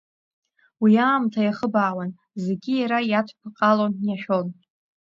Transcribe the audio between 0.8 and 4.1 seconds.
Уи аамҭа иахыбаауан, зегьы иара иадԥҟалан